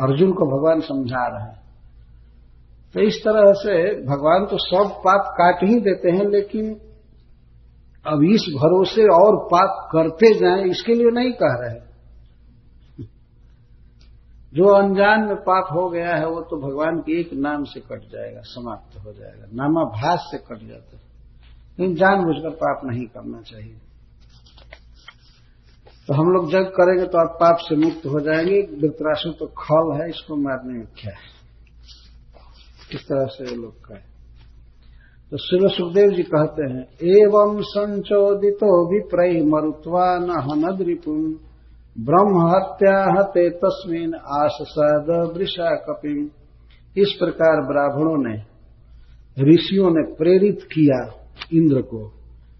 अर्जुन 0.00 0.32
को 0.32 0.46
भगवान 0.46 0.80
समझा 0.80 1.26
रहे 1.26 1.48
हैं। 1.48 1.62
तो 2.94 3.00
इस 3.00 3.20
तरह 3.24 3.52
से 3.52 4.00
भगवान 4.06 4.46
तो 4.46 4.56
सब 4.58 4.90
पाप 4.92 5.24
काट 5.28 5.64
ही 5.64 5.80
देते 5.80 6.10
हैं, 6.10 6.24
लेकिन 6.28 6.80
अब 8.06 8.22
इस 8.22 8.40
भरोसे 8.40 9.02
और 9.02 9.36
पाप 9.36 9.88
करते 9.92 10.38
जाएँ, 10.38 10.64
इसके 10.64 10.94
लिए 10.94 11.10
नहीं 11.10 11.32
कह 11.32 11.56
रहे। 11.60 11.92
जो 14.54 14.68
अनजान 14.68 15.24
में 15.24 15.36
पाप 15.36 15.68
हो 15.72 15.90
गया 15.90 16.16
है, 16.16 16.28
वो 16.28 16.40
तो 16.40 16.56
भगवान 16.56 16.98
के 16.98 17.20
एक 17.20 17.30
नाम 17.32 17.64
से 17.64 17.80
कट 17.80 18.00
जाएगा, 18.12 18.40
समाप्त 18.44 19.06
हो 19.06 19.12
जाएगा, 19.12 19.46
नामाभास 19.52 20.28
से 20.30 20.38
कट 20.38 20.68
जाता 20.68 20.96
है। 20.96 21.02
लेकिन 21.78 21.96
जानबूझकर 21.96 22.50
पाप 22.50 22.80
नहीं 22.84 23.06
करना 23.06 23.40
चाहिए। 23.40 23.76
तो 26.08 26.14
हम 26.14 26.32
लोग 26.32 26.50
जग 26.50 26.64
करेंगे 26.64 27.06
तो 27.06 27.18
आप 27.18 27.36
पाप 27.40 27.56
से 27.60 27.76
मुक्त 27.76 28.06
हो 28.06 28.20
जाएँगे। 28.20 28.60
वृतराशु 28.60 29.30
तो 29.30 29.46
खल 29.46 30.02
है, 30.02 30.08
इसको 30.08 30.36
मारने 30.36 30.72
में 30.72 30.86
क्या 30.86 31.10
है? 31.10 31.32
इस 32.94 33.00
तरह 33.00 33.26
से 33.26 33.56
लोग 33.56 33.74
कहे। 33.74 34.12
तो 35.30 35.36
शिव 35.36 35.68
सुखदेव 35.68 36.10
जी 36.10 36.22
कहते 36.22 36.62
हैं, 36.72 36.82
एवं 37.02 37.60
संचोदितो 37.62 38.94
विप्रय 38.94 39.42
मरुत्वा 39.44 40.18
न 40.18 40.30
हनद 40.30 40.82
रिपुन 40.82 41.38
ब्रह्म 41.98 42.46
हत्या 42.46 43.20
हते 43.20 43.50
तस्मिन 43.50 44.14
आशसाद 44.14 45.36
वृषा 45.36 45.74
कपिम 45.76 46.30
इस 46.96 47.16
प्रकार 47.18 47.60
ब्राह्मणों 47.60 48.16
ने, 48.18 48.34
ऋषियों 49.42 49.90
ने 49.90 50.14
प्रेरित 50.14 50.62
किया 50.62 51.00
इंद्र 51.52 51.82
को 51.82 52.08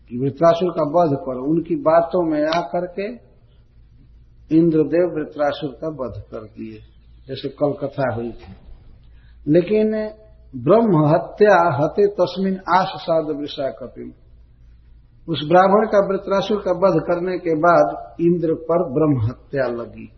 कि 0.08 0.18
वृत्रासुर 0.18 0.70
का 0.70 0.82
वध 0.82 1.16
करो। 1.16 1.50
उनकी 1.50 1.76
बातों 1.76 2.30
में 2.30 2.42
आकर 2.44 2.86
के 2.86 3.31
इंद्रदेव 4.52 5.14
वृत्रासुर 5.14 5.70
का 5.70 5.88
वध 5.88 6.22
कर 6.30 6.40
दिए, 6.40 6.78
जैसे 7.28 7.48
कल 7.48 7.72
कथा 7.72 8.14
हुई 8.14 8.32
थी। 8.32 8.54
लेकिन 9.48 10.10
ब्रह्म 10.56 11.06
हत्या 11.06 11.82
हते 11.82 12.06
तस्मिन 12.06 12.60
आश 12.74 12.88
साध 12.96 13.36
वृषा 13.36 13.70
कपिल 13.70 14.12
उस 15.28 15.48
ब्राह्मण 15.48 15.86
का 15.86 16.08
वृत्रासुर 16.08 16.60
का 16.60 16.70
वध 16.70 17.00
करने 17.00 17.38
के 17.38 17.54
बाद 17.54 18.16
इंद्र 18.20 18.54
पर 18.54 18.92
ब्रह्म 18.92 19.26
हत्या 19.26 19.66
लगी। 19.66 20.12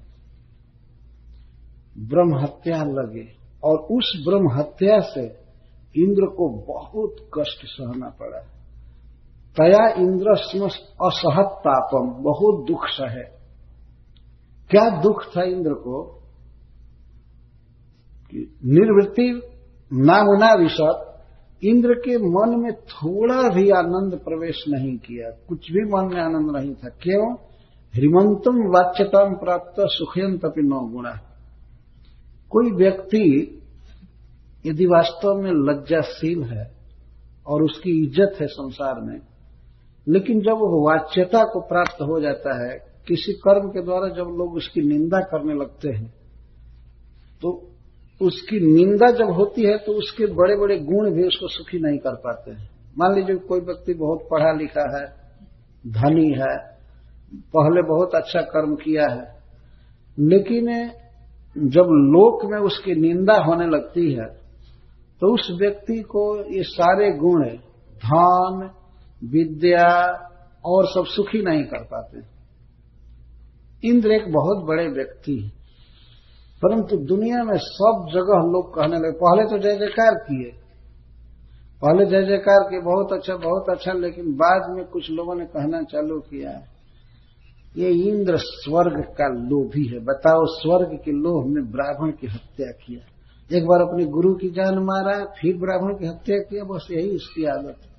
ब्रह्म 1.98 2.39
हत्या 2.39 2.77
लगे 2.77 3.27
और 3.65 3.79
उस 3.79 4.25
ब्रह्म 4.29 4.59
हत्या 4.59 5.01
से 5.01 5.27
इंद्र 5.97 6.27
को 6.27 6.48
बहुत 6.48 7.17
कष्ट 7.39 7.67
सहना 7.67 8.09
पड़ा। 8.09 8.39
तया 9.57 9.89
इंद्र 10.03 10.31
असहत 11.03 11.59
तापम 11.59 12.23
बहुत 12.23 12.65
दुख 12.67 12.85
सहे। 12.85 13.44
क्या 14.70 14.89
दुख 15.03 15.25
था 15.27 15.43
इंद्र 15.43 15.73
को? 15.73 16.03
कि 18.33 18.39
निर्वृत्ति 18.65 19.29
नामुना 19.93 20.53
विषद 20.55 21.11
इंद्र 21.62 21.95
के 21.95 22.17
मन 22.19 22.59
में 22.61 22.73
थोड़ा 22.73 23.42
भी 23.48 23.70
आनंद 23.70 24.15
प्रवेश 24.25 24.65
नहीं 24.69 24.97
किया। 24.98 25.31
कुछ 25.48 25.70
भी 25.73 25.85
मन 25.85 26.15
में 26.15 26.20
आनंद 26.23 26.57
नहीं 26.57 26.75
था। 26.75 26.89
क्यों? 27.03 27.35
हिमंतम 27.95 28.57
वाच्यतम 28.69 29.35
प्राप्त 29.35 29.75
सुखयंत 29.79 30.45
अपनी 30.45 30.69
नौ 30.69 30.81
गुणा। 30.81 31.12
कोई 32.51 32.70
व्यक्ति 32.73 33.27
यदि 34.67 34.87
वास्तव 34.87 35.35
में 35.35 35.51
लज्जाशील 35.53 36.42
है 36.42 36.65
और 37.47 37.62
उसकी 37.62 37.91
इज़्ज़त 38.05 38.41
है 38.41 38.47
संसार 38.47 39.01
में, 39.01 39.20
लेकिन 40.07 40.41
जब 40.41 40.53
वो 40.53 40.85
वाच्यता 40.87 41.42
को 41.45 41.61
प्राप्त 41.61 42.03
हो 42.03 42.20
जाता 42.20 42.55
है 42.65 42.94
किसी 43.07 43.33
कर्म 43.41 43.69
के 43.69 43.83
द्वारा 43.85 44.09
जब 44.15 44.29
लोग 44.39 44.55
उसकी 44.57 44.83
निंदा 44.89 45.21
करने 45.31 45.55
लगते 45.55 45.89
हैं 45.89 46.09
तो 47.43 47.51
उसकी 48.21 48.61
निंदा 48.67 49.11
जब 49.15 49.31
होती 49.33 49.63
है 49.63 49.77
तो 49.79 49.93
उसके 49.95 50.27
बड़े 50.35 50.57
बड़े 50.57 50.79
गुण 50.83 51.11
भी 51.13 51.27
उसको 51.27 51.49
सुखी 51.51 51.79
नहीं 51.81 51.99
कर 51.99 52.15
पाते 52.19 52.51
हैं। 52.51 52.69
मान 52.97 53.14
लीजिए 53.14 53.37
कोई 53.48 53.61
व्यक्ति 53.63 53.95
बहुत 53.97 54.27
पढ़ा 54.31 54.53
लिखा 54.55 54.85
है, 54.91 55.05
धनी 55.85 56.29
है, 56.33 56.55
पहले 57.55 57.83
बहुत 57.89 58.14
अच्छा 58.14 58.41
कर्म 58.51 58.75
किया 58.77 59.07
है, 59.11 59.27
लेकिन 60.19 60.67
जब 61.70 61.91
लोक 62.09 62.45
में 62.51 62.59
उसकी 62.61 62.95
निंदा 63.01 63.37
होने 63.45 63.67
लगती 63.69 64.13
है 64.13 64.27
तो 65.23 65.33
उस 65.35 65.48
व्यक्ति 65.61 66.01
को 66.05 66.23
ये 66.53 66.63
सारे 66.64 67.11
गुण, 67.19 67.45
धन, 68.03 68.70
विद्या 69.23 69.91
और 70.64 70.87
सब 70.87 71.05
सुखी 71.09 71.43
नहीं 71.43 71.64
कर 71.64 71.85
पाते। 71.87 72.20
इंद्र 73.84 74.12
एक 74.12 74.33
बहुत 74.33 74.64
बड़े 74.67 74.86
व्यक्ति 74.89 75.36
है। 75.36 75.48
परंतु 76.62 76.96
दुनिया 77.06 77.42
में 77.45 77.56
सब 77.58 78.05
जगह 78.11 78.45
लोग 78.50 78.74
कहने 78.74 78.96
लगे, 78.96 79.17
पहले 79.18 79.45
तो 79.45 79.58
जय 79.58 79.78
जयकार 79.78 80.14
किए। 80.20 80.50
पहले 81.83 82.05
जय 82.06 82.27
जयकार 82.27 82.68
किए 82.70 82.80
बहुत 82.80 83.12
अच्छा 83.12 83.34
बहुत 83.39 83.68
अच्छा 83.68 83.92
लेकिन 83.92 84.33
बाद 84.34 84.70
में 84.77 84.84
कुछ 84.84 85.11
लोगों 85.11 85.34
ने 85.34 85.45
कहना 85.46 85.83
चालू 85.83 86.18
किया, 86.20 86.52
ये 87.77 87.89
इंद्र 88.02 88.36
स्वर्ग 88.36 89.00
का 89.12 89.28
लोभी 89.28 89.86
है। 89.86 89.98
बताओ, 90.05 90.45
स्वर्ग 90.46 90.98
के 91.05 91.12
लोभ 91.12 91.46
में 91.46 91.64
ब्राह्मण 91.72 92.11
की 92.11 92.27
हत्या 92.27 92.70
किया। 92.86 93.02
एक 93.51 93.66
बार 93.66 93.80
अपने 93.80 94.05
गुरु 94.06 94.34
की 94.34 94.48
जान 94.51 94.78
मारा, 94.84 95.16
फिर 95.40 95.56
ब्राह्मण 95.56 95.95
की 95.95 96.06
हत्या 96.06 96.39
किया, 96.40 96.64
बस 96.64 96.86
यही 96.90 97.11
इसकी 97.11 97.45
आदत 97.46 97.84
है। 97.84 97.92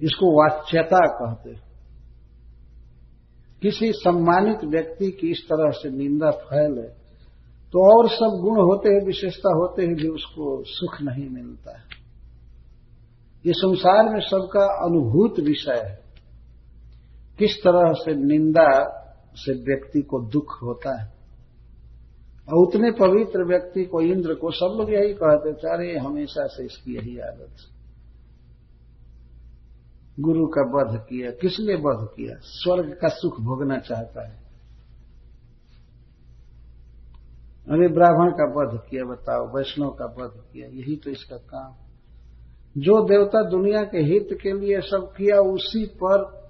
इसको 0.00 0.26
वाच्यता 0.34 0.98
कहते 1.16 1.50
किसी 3.62 3.92
सम्मानित 3.92 4.64
व्यक्ति 4.64 5.10
की 5.10 5.30
इस 5.30 5.44
तरह 5.44 5.70
से 5.70 5.90
निंदा 5.90 6.30
फैले 6.30 6.98
तो 7.72 7.98
और 7.98 8.08
सब 8.08 8.40
गुण 8.42 8.60
होते 8.60 8.94
हैं, 8.94 9.06
विशेषता 9.06 9.54
होते 9.54 9.82
हैं 9.82 9.94
भी 9.94 10.08
उसको 10.08 10.62
सुख 10.66 11.02
नहीं 11.02 11.28
मिलता 11.28 11.78
है। 11.78 11.84
ये 13.46 13.52
संसार 13.52 14.14
में 14.14 14.20
सबका 14.20 14.60
अनुभूत 14.60 15.40
विषय 15.40 15.82
है। 15.86 15.98
किस 17.38 17.56
तरह 17.58 17.92
से 17.92 18.14
निंदा 18.14 18.94
से 19.34 19.52
व्यक्ति 19.52 20.00
को 20.00 20.20
दुख 20.20 20.62
होता 20.62 21.02
है। 21.02 21.12
और 22.48 22.66
उतने 22.66 22.90
पवित्र 22.90 23.44
व्यक्ति 23.44 23.84
को 23.84 24.00
इंद्र 24.00 24.34
को 24.34 24.50
सब 24.50 24.76
लोग 24.78 24.92
यही 24.92 25.14
कहते 25.14 25.52
थे 25.52 25.74
अरे, 25.74 25.98
हमेशा 25.98 26.46
से 26.46 26.64
इसकी 26.64 26.94
यही 26.96 27.18
आदत 27.18 27.77
गुरु 30.20 30.46
का 30.46 30.62
वध 30.62 31.00
किया। 31.00 31.30
किसने 31.30 31.74
वध 31.74 32.08
किया? 32.16 32.36
स्वर्ग 32.40 32.98
का 33.00 33.08
सुख 33.08 33.40
भोगना 33.40 33.78
चाहता 33.78 34.28
है। 34.28 34.48
अरे 37.70 37.88
ब्राह्मण 37.88 38.30
का 38.30 38.44
वध 38.44 38.80
किया, 38.90 39.04
बताओ। 39.04 39.56
वैष्णव 39.56 39.90
का 39.90 40.04
वध 40.04 40.52
किया, 40.52 40.68
यही 40.68 40.96
तो 40.96 41.10
इसका 41.10 41.36
काम। 41.36 41.74
जो 42.80 43.04
देवता 43.04 43.50
दुनिया 43.50 43.82
के 43.82 43.98
हित 43.98 44.28
के 44.32 44.52
लिए 44.52 44.80
सब 44.80 45.12
किया, 45.16 45.40
उसी 45.40 45.86
पर 45.86 46.48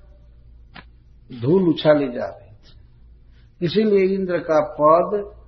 धूल 1.42 1.68
उछाली 1.68 2.08
जा 2.08 2.24
रही 2.24 2.54
थी। 2.54 2.78
इसीलिए 3.66 4.14
इंद्र 4.14 4.38
का 4.38 4.76
पद, 4.80 5.38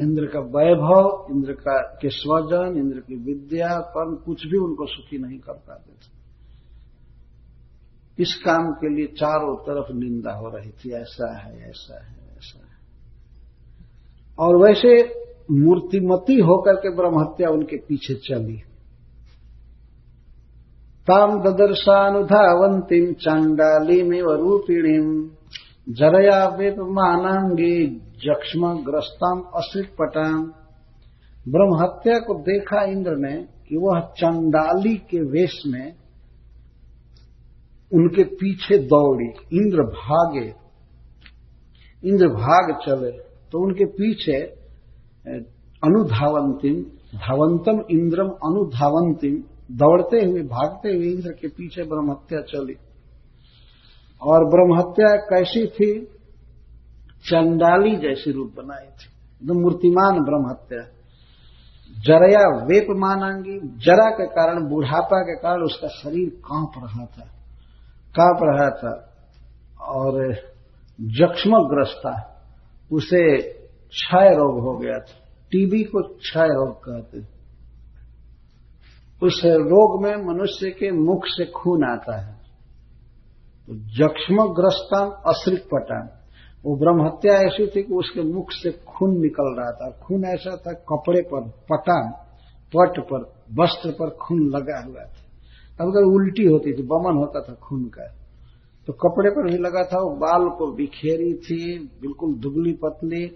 इंद्र 0.00 0.26
का 0.26 0.40
वैभव, 0.40 1.26
इंद्र 1.30 1.52
का 1.52 1.98
के 2.02 2.08
स्वजन, 2.08 2.76
इंद्र 2.76 2.98
की 2.98 3.16
विद्या 3.16 3.80
पर 3.80 4.14
कुछ 4.14 4.46
भी 4.46 4.58
उनको 4.58 4.86
सुखी 4.86 5.18
नहीं 5.18 5.38
कर 5.38 5.52
पाते 5.52 5.92
थे। 5.92 6.13
इस 8.18 8.34
काम 8.34 8.72
के 8.72 8.94
लिए 8.94 9.06
चारों 9.06 9.56
तरफ़ 9.56 9.96
निंदा 9.96 10.32
हो 10.32 10.48
रही 10.48 10.70
थी, 10.70 10.90
ऐसा 10.90 11.38
है 11.38 11.68
ऐसा 11.68 12.04
है 12.04 12.16
ऐसा 12.16 12.58
है। 12.58 12.74
और 14.38 14.56
वैसे 14.56 15.02
मूर्तिमती 15.50 16.40
होकर 16.40 16.74
के 16.74 16.94
ब्रह्महत्या 16.94 17.50
उनके 17.50 17.76
पीछे 17.76 18.14
चली। 18.14 18.56
ताम 21.10 21.42
ददर्शानुधावंतिम 21.42 23.12
चांडालीमिव 23.12 24.30
रूपिणीम 24.30 25.30
जरया 25.88 26.48
मानांगी 26.84 27.86
जक्ष्म 27.96 28.66
ग्रस्ताम 28.66 29.40
अश्रित 29.40 29.86
पटाम 29.98 30.52
ब्रह्महत्या 31.48 32.18
को 32.18 32.40
देखा 32.40 32.82
इंद्र 32.82 33.10
ने 33.10 33.36
कि 33.68 33.76
वह 33.76 34.00
चंडाली 34.00 34.96
के 34.96 35.20
वेश 35.20 35.62
में 35.66 36.03
उनके 37.92 38.24
पीछे 38.24 38.78
दौड़ी, 38.78 39.28
इंद्र 39.52 39.82
भागे, 39.82 40.54
इंद्र 42.04 42.28
भाग 42.28 42.78
चले 42.86 43.10
तो 43.52 43.64
उनके 43.64 43.84
पीछे 43.84 44.42
अनुधावंतिम, 45.82 46.82
धावंतम 47.18 47.84
इंद्रम 47.90 48.28
अनुधावंतिम, 48.28 49.42
दौड़ते 49.76 50.24
हुए, 50.24 50.42
भागते 50.42 50.88
हुए 50.88 51.06
इंद्र 51.06 51.32
के 51.32 51.48
पीछे 51.48 51.82
ब्रह्महत्या 51.82 52.40
चली। 52.40 52.76
और 54.22 54.44
ब्रह्महत्या 54.44 55.16
कैसी 55.16 55.66
थी? 55.66 56.04
चंडाली 57.24 57.96
जैसी 57.96 58.32
रूप 58.32 58.52
बनाई 58.56 58.86
थी। 58.86 59.06
एकदम 59.42 59.60
मूर्तिमान 59.60 60.24
ब्रह्महत्या। 60.24 60.80
जरया 62.00 62.64
वेप 62.64 62.86
मानांगी, 62.90 63.58
जरा 63.58 64.10
के 64.10 64.26
कारण, 64.26 64.68
बुढ़ापा 64.68 65.22
के 65.22 65.36
कारण 65.36 65.62
उसका 65.62 65.88
शरीर 65.88 66.28
काँप 66.28 66.70
रहा 66.76 67.06
था। 67.06 67.33
काँप 68.18 68.38
रहा 68.42 68.70
था 68.70 68.94
और 69.84 70.32
जक्ष्मग्रस्ता 71.00 72.12
उसे 72.92 73.42
क्षय 73.88 74.28
रोग 74.30 74.62
हो 74.62 74.78
गया 74.78 74.98
था। 74.98 75.20
टीबी 75.50 75.84
को 75.84 76.02
क्षय 76.02 76.48
रोग 76.48 76.76
कहते 76.76 77.34
उस 79.26 79.42
रोग 79.44 80.02
में 80.02 80.16
मनुष्य 80.16 80.70
के 80.70 80.90
मुख 80.90 81.24
से 81.26 81.44
खून 81.46 81.84
आता 81.84 82.26
है। 82.26 82.34
तो 83.66 83.74
जक्ष्मग्रस्तान 83.74 85.08
अश्रित 85.26 85.64
पटान 85.64 86.08
वो 86.64 86.76
ब्रह्म 86.76 87.06
हत्या 87.06 87.34
ऐसी 87.34 87.66
थी 87.66 87.82
कि 87.82 87.94
उसके 87.94 88.22
मुख 88.22 88.46
से 88.50 88.72
खून 88.72 89.10
निकल 89.10 89.54
रहा 89.60 89.70
था। 89.70 89.90
खून 90.06 90.24
ऐसा 90.24 90.56
था, 90.56 90.72
कपड़े 90.72 91.22
पर 91.22 91.48
पटान 91.72 92.12
पट 92.76 93.00
पर, 93.00 93.20
वस्त्र 93.62 93.90
पर 93.90 94.10
खून 94.10 94.40
लगा 94.40 94.84
हुआ 94.86 95.04
था। 95.04 95.23
तब 95.78 95.86
अगर 95.86 96.02
उल्टी 96.02 96.44
होती 96.44 96.72
थी, 96.72 96.82
बमन 96.82 97.16
होता 97.16 97.40
था 97.40 97.54
खून 97.54 97.84
का। 97.84 98.14
तो 98.86 98.92
कपड़े 98.92 99.30
पर 99.30 99.50
भी 99.50 99.58
लगा 99.58 99.84
था 99.84 99.98
वो 99.98 100.10
बाल 100.10 100.48
को 100.58 100.72
बिखेरी 100.72 101.34
थी, 101.34 101.78
बिल्कुल 101.78 102.34
दुबली 102.34 102.72
पतली, 102.72 103.26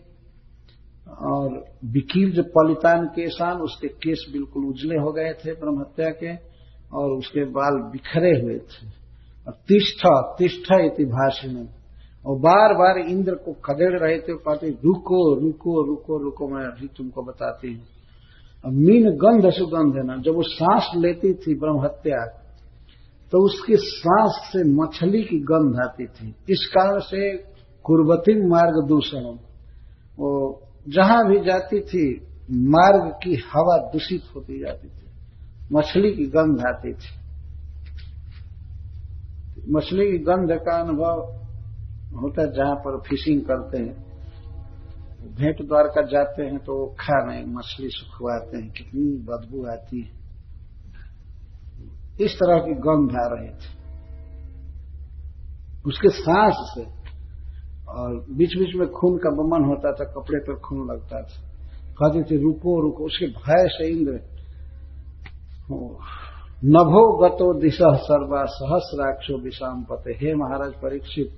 और 1.22 1.64
बिकीर 1.84 2.30
जो 2.30 2.42
पलितान 2.42 3.06
केसान 3.06 3.56
उसके 3.56 3.88
केस 3.88 4.26
बिल्कुल 4.32 4.64
उजले 4.64 4.96
हो 4.96 5.12
गए 5.12 5.32
थे 5.32 5.52
ब्रह्महत्या 5.52 6.10
के, 6.10 6.34
और 6.96 7.10
उसके 7.10 7.44
बाल 7.44 7.90
बिखरे 7.92 8.42
हुए 8.42 8.54
थे। 8.54 8.86
और 9.46 9.52
तिष्ठ 9.52 10.06
तिष्ठ 10.38 10.72
इति 10.72 11.04
भाषण। 11.04 11.66
और 12.26 12.38
बार 12.38 12.74
बार 12.74 12.98
इंद्र 12.98 13.34
को 13.34 13.52
खदेड़ 13.52 13.98
रहे 13.98 14.18
थे 14.18 14.34
कहते 14.34 14.70
रुको 14.70 15.40
रुको 15.40 15.86
रुको 15.86 16.18
रुको, 16.18 16.48
मैं 16.48 16.64
अभी 16.64 16.86
तुमको 16.86 17.22
बताती 17.22 17.68
हूँ। 17.68 17.80
अब 17.80 17.97
मीन 18.64 19.10
गंध 19.16 19.50
सुगंध 19.50 19.96
है 19.96 20.04
ना, 20.06 20.16
जब 20.16 20.34
वो 20.34 20.42
सांस 20.42 20.90
लेती 20.96 21.32
थी 21.34 21.54
ब्रह्महत्या 21.54 22.24
तो 23.32 23.38
उसकी 23.44 23.76
सांस 23.76 24.40
से 24.52 24.62
मछली 24.64 25.22
की 25.22 25.38
गंध 25.44 25.80
आती 25.80 26.06
थी। 26.06 26.34
इस 26.50 26.66
कारण 26.74 27.00
से 27.00 27.36
कुर्बती 27.84 28.34
मार्ग 28.48 28.86
दूषण 28.88 29.24
वो 30.18 30.30
जहाँ 30.88 31.28
भी 31.28 31.38
जाती 31.40 31.80
थी, 31.80 32.04
मार्ग 32.50 33.10
की 33.22 33.34
हवा 33.52 33.76
दूषित 33.92 34.22
होती 34.36 34.58
जाती 34.60 34.88
थी। 34.88 35.06
मछली 35.72 36.10
की 36.12 36.24
गंध 36.26 36.60
आती 36.66 36.92
थी। 36.92 37.16
मछली 39.70 40.10
की 40.12 40.18
गंध 40.24 40.52
का 40.58 40.76
अनुभव 40.80 41.16
होता 42.20 42.42
है 42.42 42.48
जहाँ 42.52 42.76
पर 42.76 43.00
फिशिंग 43.00 43.40
करते 43.40 43.78
हैं। 43.78 44.07
भेंट 45.30 45.62
द्वारका 45.62 46.02
जाते 46.02 46.42
हैं 46.42 46.58
तो 46.58 46.74
खा 47.00 47.18
नहीं 47.24 47.44
मछली 47.54 47.88
सुखवाते 47.90 48.56
हैं, 48.56 48.70
कितनी 48.72 49.06
बदबू 49.26 49.64
आती 49.66 50.00
है। 50.00 50.10
इस 52.20 52.32
तरह 52.34 52.58
की 52.58 52.74
गंध 52.86 53.10
आ 53.14 53.26
रही 53.32 53.50
थी। 53.50 53.70
उसके 55.86 56.10
सांस 56.10 56.56
से 56.68 56.84
और 57.88 58.14
बीच 58.38 58.56
बीच 58.58 58.74
में 58.76 58.88
खून 58.90 59.18
का 59.18 59.30
बमन 59.32 59.62
होता 59.64 59.92
था, 59.92 60.04
कपड़े 60.12 60.38
पर 60.38 60.58
खून 60.60 60.80
लगता 60.90 61.20
था। 61.22 61.38
कहते 61.98 62.22
थे, 62.22 62.36
रुको 62.42 62.80
रुको। 62.80 63.04
उसके 63.04 63.26
भय 63.38 63.68
से 63.68 63.84
इंद्र 63.88 64.14
नभो 66.66 67.02
गतो 67.18 67.46
दिशा 67.60 67.88
सर्वा 68.02 68.42
सहस्राक्षो 68.50 69.36
विषाम 69.38 69.82
पते। 69.84 70.12
हे 70.12 70.34
महाराज, 70.34 70.72
परीक्षित, 70.82 71.28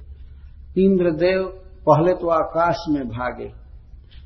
इंद्रदेव 0.78 1.42
पहले 1.86 2.12
तो 2.12 2.28
आकाश 2.30 2.84
में 2.90 3.04
भागे। 3.08 3.48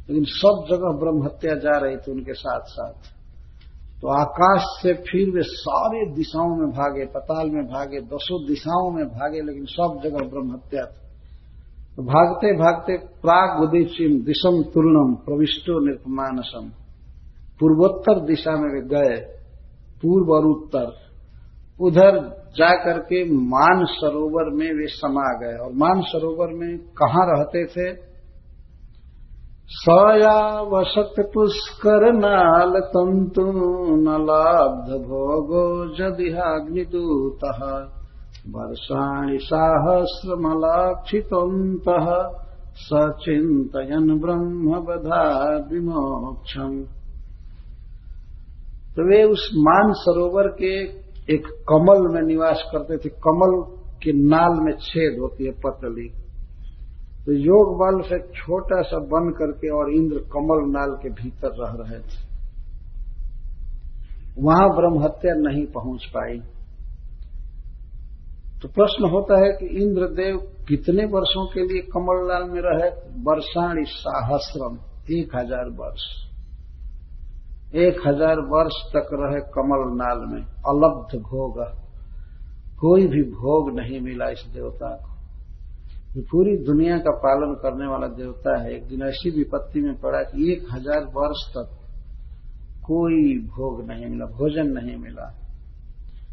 लेकिन 0.08 0.24
सब 0.24 0.64
जगह 0.70 0.98
ब्रह्म 0.98 1.24
हत्या 1.24 1.54
जा 1.54 1.78
रही 1.78 1.96
थी 1.96 2.12
उनके 2.12 2.32
साथ 2.32 2.60
साथ। 2.60 2.92
तो 4.00 4.20
आकाश 4.20 4.62
से 4.64 4.92
फिर 4.94 5.30
वे 5.30 5.42
सारे 5.42 6.14
दिशाओं 6.14 6.56
में 6.56 6.70
भागे, 6.70 7.06
पताल 7.06 7.50
में 7.50 7.64
भागे, 7.64 8.00
दसों 8.00 8.46
दिशाओं 8.46 8.90
में 8.90 9.06
भागे, 9.06 9.40
लेकिन 9.40 9.64
सब 9.64 10.00
जगह 10.04 10.18
ब्रह्म 10.18 10.52
हत्या 10.52 10.82
थी। 10.82 11.04
तो 11.96 12.02
भागते 12.02 12.52
भागते 12.52 12.96
प्राग 12.96 13.62
उदीचिम 13.62 14.24
दिशम 14.24 14.62
तुलनम 14.62 15.14
प्रविष्टो 15.14 15.86
निर्पमानसम 15.86 16.70
पूर्वोत्तर 17.60 18.20
दिशा 18.20 18.50
में 18.50 18.80
वे 18.80 18.88
गए, 18.88 19.16
पूर्व 20.02 20.32
और 20.32 20.46
उत्तर। 20.46 20.92
उधर 21.80 22.18
जाकर 22.56 22.98
के 22.98 23.24
मान 23.30 23.84
सरोवर 23.84 24.54
में 24.54 24.72
वे 24.72 24.86
समा 24.86 25.38
गए। 25.38 25.56
और 25.58 25.72
मान 25.72 26.02
सरोवर 26.02 26.48
में 26.52 26.78
कहा 26.78 27.24
रहते 27.24 27.66
थे? 27.66 28.13
सयावशत 29.68 31.30
पुष्कर 31.34 32.12
नाल 32.12 32.80
तंतु 32.80 33.96
नलाब्ध 33.96 35.04
भोगो 35.04 35.94
जदिहाग्निदूत 35.94 37.38
वर्षाणि 38.48 39.38
साहस्रमलाक्षितोऽन्तः 39.42 42.28
सचिन्तयन् 42.76 44.20
ब्रह्मवधा 44.20 45.66
विमोक्षम 45.72 46.84
तो 48.96 49.08
वे 49.08 49.24
उस 49.24 49.50
मान 49.54 49.92
सरोवर 49.92 50.48
के 50.48 50.82
एक 51.34 51.46
कमल 51.70 52.14
में 52.14 52.22
निवास 52.22 52.64
करते 52.72 52.96
थे। 52.96 53.08
कमल 53.08 53.76
के 54.02 54.12
नाल 54.12 54.60
में 54.60 54.76
छेद 54.80 55.20
होती 55.20 55.44
है 55.44 55.50
पतली। 55.50 56.23
तो 57.26 57.32
योग 57.32 57.76
बल 57.78 58.00
से 58.08 58.18
छोटा 58.32 58.82
सा 58.82 58.98
बन 58.98 59.30
करके 59.30 59.68
और 59.68 59.90
इंद्र 59.92 60.18
कमल 60.32 60.70
नाल 60.70 60.90
के 61.02 61.10
भीतर 61.10 61.48
रह 61.48 61.84
रहे 61.84 61.98
थे। 61.98 62.22
वहाँ 64.42 64.68
ब्रह्म 64.76 65.02
हत्या 65.02 65.34
नहीं 65.34 65.66
पहुँच 65.66 66.04
पाई। 66.04 66.38
तो 68.62 68.68
प्रश्न 68.68 69.08
होता 69.10 69.38
है 69.38 69.52
कि 69.52 69.66
इंद्रदेव 69.82 70.36
कितने 70.68 71.04
वर्षों 71.04 71.46
के 71.46 71.60
लिए 71.60 71.82
कमललाल 71.82 72.44
में 72.50 72.60
रहे? 72.64 72.90
वर्षाणी 73.22 73.84
साहस्रम, 73.84 74.78
एक 75.10 75.36
हज़ार 75.36 75.70
वर्ष। 75.70 76.04
एक 77.74 77.96
हज़ार 78.06 78.40
वर्ष 78.40 78.74
तक 78.92 79.08
रहे 79.12 79.40
कमल 79.40 79.88
नाल 79.96 80.26
में, 80.26 80.42
अलब्ध 80.42 81.18
भोग। 81.18 81.58
कोई 82.78 83.06
भी 83.06 83.22
भोग 83.22 83.74
नहीं 83.80 84.00
मिला 84.00 84.30
इस 84.30 84.44
देवता 84.54 84.94
को। 84.96 85.13
पूरी 86.20 86.56
दुनिया 86.56 86.98
का 86.98 87.10
पालन 87.10 87.54
करने 87.54 87.86
वाला 87.86 88.06
देवता 88.06 88.62
है, 88.62 88.76
एक 88.76 88.88
दिन 88.88 89.02
ऐसी 89.02 89.30
विपत्ति 89.30 89.80
में 89.80 89.94
पड़ा 89.94 90.22
कि 90.22 90.52
एक 90.52 90.66
हज़ार 90.72 91.04
वर्ष 91.04 91.50
तक 91.50 91.80
कोई 92.84 93.38
भोग 93.38 93.86
नहीं 93.86 94.06
मिला, 94.06 94.26
भोजन 94.26 94.66
नहीं 94.66 94.96
मिला। 94.96 95.40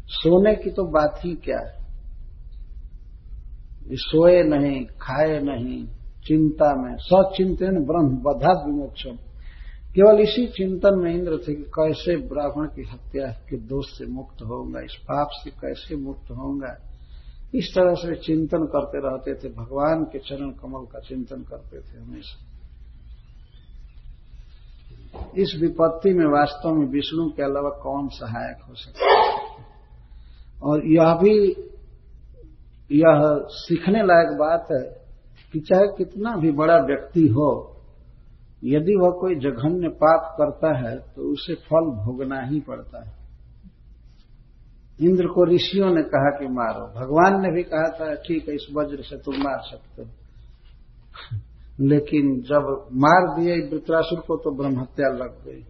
सोने 0.08 0.54
की 0.54 0.70
तो 0.70 0.84
बात 0.84 1.20
ही 1.24 1.34
क्या 1.34 1.58
है? 1.58 1.82
सोए 3.92 4.42
नहीं, 4.42 4.84
खाए 4.84 5.40
नहीं, 5.40 5.86
चिंता 6.26 6.82
में, 6.82 6.96
सचिंतन 6.96 7.84
ब्रह्म 7.84 8.16
बधा 8.16 8.52
विमोक्षम। 8.66 9.16
केवल 9.94 10.20
इसी 10.20 10.46
चिंतन 10.46 10.98
में 10.98 11.14
इंद्र 11.14 11.36
थे 11.36 11.54
कि 11.54 11.62
कैसे 11.62 12.16
ब्राह्मण 12.16 12.66
की 12.66 12.82
हत्या 12.92 13.26
के 13.26 13.56
दोष 13.56 13.86
से 13.86 14.06
मुक्त 14.06 14.42
होगा 14.42 14.80
इस 14.80 14.96
पाप 15.02 15.28
से 15.32 15.50
कैसे 15.50 15.96
मुक्त 15.96 16.30
होगा 16.30 16.91
इस 17.54 17.68
तरह 17.74 17.94
से 17.94 18.14
चिंतन 18.16 18.64
करते 18.66 18.98
रहते 18.98 19.34
थे, 19.34 19.48
भगवान 19.54 20.04
के 20.04 20.18
चरण 20.18 20.50
कमल 20.50 20.86
का 20.86 20.98
चिंतन 20.98 21.42
करते 21.42 21.80
थे 21.80 22.00
हमेशा। 22.00 22.48
इस 25.38 25.58
विपत्ति 25.60 26.12
में 26.12 26.26
वास्तव 26.26 26.74
में 26.74 26.86
विष्णु 26.86 27.28
के 27.30 27.42
अलावा 27.42 27.70
कौन 27.70 28.08
सहायक 28.08 28.62
हो 28.68 28.74
सकता 28.74 29.10
है? 29.10 29.66
और 30.62 30.86
यह 30.86 31.14
भी, 31.14 31.48
यह 32.90 33.46
सीखने 33.48 34.02
लायक 34.02 34.38
बात 34.38 34.68
है 34.72 34.82
कि 35.52 35.60
चाहे 35.60 35.86
कितना 35.98 36.36
भी 36.36 36.52
बड़ा 36.52 36.76
व्यक्ति 36.76 37.26
हो, 37.28 37.76
यदि 38.64 38.94
वह 38.96 39.10
कोई 39.10 39.34
जघन्य 39.34 39.88
पाप 39.88 40.34
करता 40.38 40.76
है 40.78 40.96
तो 40.98 41.32
उसे 41.32 41.54
फल 41.54 41.90
भोगना 42.04 42.40
ही 42.40 42.60
पड़ता 42.60 43.04
है। 43.04 43.21
इंद्र 45.00 45.26
को 45.26 45.44
ऋषियों 45.44 45.90
ने 45.90 46.02
कहा 46.02 46.30
कि 46.38 46.46
मारो। 46.48 46.84
भगवान 47.00 47.40
ने 47.42 47.50
भी 47.52 47.62
कहा 47.62 47.88
था, 47.90 48.14
ठीक 48.14 48.48
है, 48.48 48.54
इस 48.54 48.66
वज्र 48.76 49.02
से 49.02 49.16
तुम 49.16 49.34
मार 49.34 49.60
सकते 49.70 50.02
हो। 50.02 50.08
लेकिन 51.80 52.40
जब 52.40 52.88
मार 52.92 53.26
दिए 53.36 53.56
वृत्रासुर 53.68 54.20
को 54.20 54.36
तो 54.36 54.50
ब्रह्महत्या 54.50 55.08
लग 55.08 55.32
गई। 55.44 55.64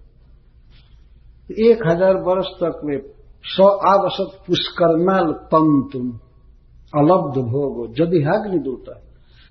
एक 1.71 1.87
हज़ार 1.87 2.17
वर्ष 2.17 2.47
तक 2.47 2.81
वे 2.85 2.99
सौ 3.45 3.67
आवश्यक 3.89 4.39
पुष्करनाल 4.47 5.33
तंतुम, 5.33 6.11
अलब्ध 6.95 7.39
भोग 7.43 8.01
यदि 8.01 8.21
है 8.21 8.33
अग्निदूत 8.33 8.85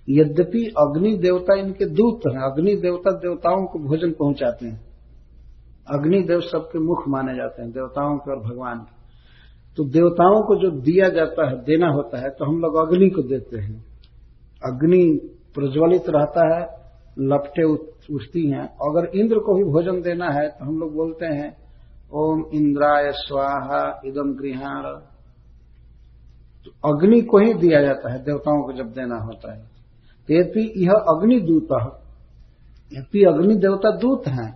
यद्यपि 0.07 0.63
अग्नि 0.77 1.17
देवता 1.17 1.57
इनके 1.59 1.85
दूत 1.85 2.21
हैं, 2.27 2.41
अग्नि 2.41 2.75
देवता 2.75 3.11
देवताओं 3.11 3.65
को 3.65 3.79
भोजन 3.79 4.11
पहुंचाते 4.11 4.65
हैं। 4.65 4.79
अग्नि 5.89 6.21
देव 6.21 6.39
सबके 6.41 6.79
मुख 6.79 7.03
माने 7.07 7.35
जाते 7.35 7.61
हैं, 7.61 7.71
देवताओं 7.71 8.17
के 8.17 8.31
और 8.31 8.39
भगवान 8.39 8.77
के। 8.77 9.00
तो 9.77 9.83
देवताओं 9.83 10.41
को 10.43 10.55
जो 10.55 10.69
दिया 10.81 11.09
जाता 11.09 11.49
है, 11.49 11.55
देना 11.63 11.87
होता 11.87 12.21
है 12.21 12.29
तो 12.29 12.45
हम 12.45 12.59
लोग 12.59 12.75
अग्नि 12.77 13.09
को 13.09 13.21
देते 13.21 13.59
हैं। 13.59 13.85
अग्नि 14.63 15.03
प्रज्वलित 15.55 16.09
रहता 16.09 16.43
है, 16.55 16.61
लपटे 17.19 17.63
उठती 17.63 18.49
हैं। 18.51 18.65
अगर 18.81 19.17
इंद्र 19.17 19.39
को 19.39 19.53
भी 19.53 19.63
भोजन 19.63 20.01
देना 20.01 20.29
है 20.31 20.47
तो 20.49 20.65
हम 20.65 20.79
लोग 20.79 20.93
बोलते 20.93 21.25
हैं, 21.25 21.57
ओम 22.13 22.43
इंद्राय 22.53 23.11
स्वाहा 23.11 24.01
इदम 24.05 24.33
गृहाण। 24.33 24.83
तो 26.65 26.71
अग्नि 26.89 27.21
को 27.21 27.37
ही 27.37 27.53
दिया 27.53 27.81
जाता 27.81 28.13
है, 28.13 28.19
देवताओं 28.19 28.63
को 28.63 28.73
जब 28.73 28.91
देना 28.91 29.15
होता 29.15 29.53
है। 29.53 29.63
तो 30.29 30.33
यदि 30.33 30.73
यह 30.77 30.91
अग्निदूत 30.91 31.67
यदि 32.91 33.23
अग्नि 33.23 33.55
देवता 33.55 33.97
दूत 33.97 34.27
हैं, 34.27 34.51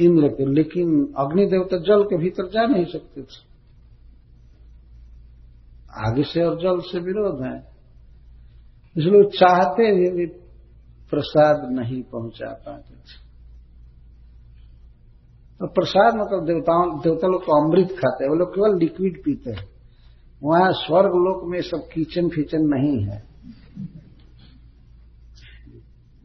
इंद्र 0.00 0.28
के, 0.28 0.44
लेकिन 0.46 1.14
अग्नि 1.18 1.46
देवता 1.46 1.78
जल 1.78 2.02
के 2.02 2.16
भीतर 2.16 2.48
जा 2.48 2.66
नहीं 2.66 2.84
सकते 2.84 3.22
थे। 3.22 3.49
आगे 5.96 6.22
से 6.22 6.42
और 6.42 6.60
जल 6.60 6.80
से 6.80 7.00
विरोध 7.00 7.42
है। 7.42 7.70
इसलिए 8.96 9.24
चाहते 9.24 9.82
हुए 9.82 10.10
भी 10.10 10.26
प्रसाद 11.10 11.72
नहीं 11.72 12.02
पहुँचा 12.02 12.52
पाते 12.52 12.94
थे। 12.94 13.30
तो 15.60 15.66
प्रसाद 15.66 16.14
मतलब 16.14 16.46
देवताओं, 16.46 17.00
देवता 17.00 17.26
लोग 17.26 17.42
तो 17.42 17.66
अमृत 17.66 17.88
खाते 17.88 18.24
हैं, 18.24 18.30
वो 18.30 18.36
लोग 18.36 18.54
केवल 18.54 18.78
लिक्विड 18.78 19.24
पीते 19.24 19.50
हैं। 19.50 19.68
वहाँ 20.42 20.72
स्वर्ग 20.72 21.10
लोक 21.10 21.44
में 21.44 21.60
सब 21.60 21.88
किचन 21.94 22.28
फिचन 22.28 22.58
नहीं 22.58 23.04
है। 23.04 23.22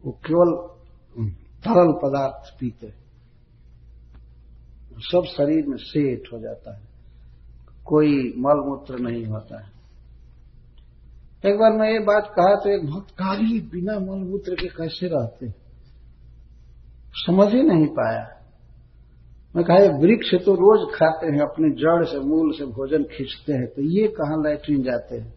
वो 0.05 0.11
केवल 0.11 0.75
तरल 1.65 1.91
पदार्थ 1.93 2.59
पीते 2.59 3.05
सब 4.99 5.23
शरीर 5.25 5.67
में 5.67 5.77
सेठ 5.77 6.33
हो 6.33 6.39
जाता 6.39 6.77
है। 6.77 6.94
कोई 7.85 8.11
मल 8.37 8.61
मूत्र 8.67 8.99
नहीं 8.99 9.25
होता 9.25 9.61
है। 9.61 9.73
एक 11.43 11.59
बार 11.59 11.71
मैं 11.71 11.89
ये 11.91 11.99
बात 11.99 12.31
कहा 12.35 12.55
तो 12.55 12.69
एक 12.69 12.85
भक्त 12.85 13.11
काली 13.13 13.59
बिना 13.71 13.99
मल 13.99 14.23
मूत्र 14.29 14.55
के 14.55 14.67
कैसे 14.67 15.07
रहते 15.07 15.49
समझ 17.17 17.47
ही 17.53 17.61
नहीं 17.63 17.87
पाया। 17.87 18.23
मैं 19.55 19.63
कहा 19.65 19.77
वृक्ष 19.99 20.33
तो 20.45 20.53
रोज 20.53 20.87
खाते 20.93 21.27
हैं, 21.27 21.41
अपने 21.41 21.69
जड़ 21.75 22.05
से, 22.05 22.19
मूल 22.19 22.51
से 22.51 22.65
भोजन 22.65 23.03
खींचते 23.03 23.53
हैं 23.53 23.67
तो 23.67 23.81
ये 23.81 24.07
कहाँ 24.07 24.37
लैट्रिन 24.43 24.81
जाते 24.83 25.17
हैं? 25.17 25.33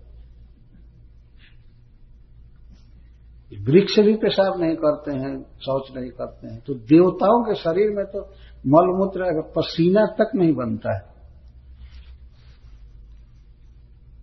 वृक्ष 3.52 3.98
भी 3.98 4.14
पेशाब 4.14 4.58
नहीं 4.60 4.74
करते 4.76 5.12
हैं, 5.12 5.34
शौच 5.60 5.92
नहीं 5.96 6.10
करते 6.10 6.46
हैं। 6.46 6.58
तो 6.60 6.74
देवताओं 6.74 7.44
के 7.44 7.54
शरीर 7.54 7.90
में 7.90 8.04
तो 8.06 8.20
मलमूत्र 8.66 9.42
पसीना 9.56 10.04
तक 10.18 10.34
नहीं 10.34 10.54
बनता 10.54 10.96
है 10.96 11.17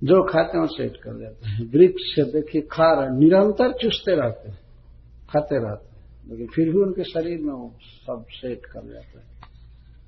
जो 0.06 0.24
खाते 0.24 0.58
हैं 0.58 0.66
सेट 0.66 0.98
कर 0.98 1.14
देते 1.14 1.50
हैं। 1.50 1.72
वृक्ष 1.72 2.34
देखिए 2.34 2.62
खा 2.62 2.94
रहे 2.94 3.20
निरंतर 3.20 3.74
चुसते 3.74 4.16
रहते 4.16 4.50
हैं, 4.50 4.60
खाते 5.30 5.56
रहते 5.56 5.90
हैं। 5.90 5.96
लेकिन 6.30 6.48
फिर 6.48 6.70
भी 6.70 6.80
उनके 6.80 7.04
शरीर 7.04 7.40
में 7.42 7.54
वो 7.54 7.72
सब 7.84 8.26
सेट 8.30 8.66
कर 8.66 8.94
जाते 8.94 9.20
हैं। 9.20 9.36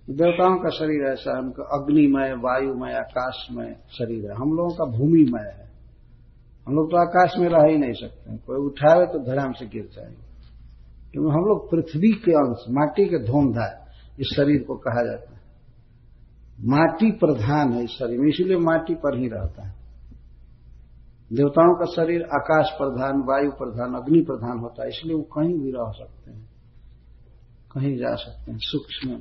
देवताओं 0.10 0.58
का 0.58 0.70
शरीर 0.70 1.04
ऐसा 1.04 1.34
है, 1.36 1.42
उनका 1.42 1.63
अग्निमय, 1.63 2.34
वायुमय, 2.34 2.94
आकाशमय 2.94 3.75
शरीर 3.89 4.32
है। 4.32 4.36
हम 4.36 4.54
लोगों 4.54 4.70
का 4.70 4.86
भूमिमय 4.86 5.48
है। 5.48 5.68
हम 6.68 6.75
लोग 6.75 6.92
तो 6.92 6.98
आकाश 6.98 7.34
में 7.38 7.50
रह 7.50 7.72
ही 7.72 7.77
नहीं 7.77 7.94
सकते 7.94 8.38
कोई 8.38 8.66
उठावे 8.66 9.06
तो 9.06 9.20
धराम 9.20 9.51
से 9.51 9.66
गिर 9.66 9.89
जाएँगे। 9.94 10.27
क्योंकि 11.12 11.30
हम 11.30 11.46
लोग 11.46 11.72
पृथ्वी 11.72 12.12
के 12.12 12.32
अंश, 12.32 12.66
माटी 12.70 13.06
के 13.06 13.24
धोमधा 13.24 13.88
इस 14.20 14.27
शरीर 14.36 14.63
को 14.63 14.75
कहा 14.75 15.06
जाता 15.06 15.32
है। 15.32 15.42
माटी 16.62 17.12
प्रधान 17.12 17.74
है 17.74 17.84
इस 17.84 17.89
शरीर 17.89 18.20
में, 18.20 18.30
इसीलिए 18.30 18.58
माटी 18.58 18.96
पर 18.96 19.18
ही 19.18 19.27
रहता 19.27 19.68
है। 19.68 19.76
देवताओं 21.31 21.74
का 21.75 21.86
शरीर 21.93 22.22
आकाश 22.34 22.69
प्रधान, 22.74 23.22
वायु 23.27 23.50
प्रधान, 23.53 23.96
अग्नि 23.96 24.19
प्रधान 24.22 24.60
होता 24.60 24.84
है, 24.84 24.89
इसलिए 24.89 25.15
वो 25.15 25.24
कहीं 25.31 25.53
भी 25.55 25.72
रह 25.72 25.91
सकते 25.96 26.31
हैं, 26.31 26.43
कहीं 27.72 27.96
जा 27.98 28.13
सकते 28.17 28.51
हैं, 28.51 28.60
सूक्ष्म। 28.63 29.17